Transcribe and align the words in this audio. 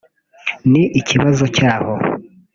ni 0.71 0.83
ikibazo 0.99 1.43
cyaho 1.57 1.93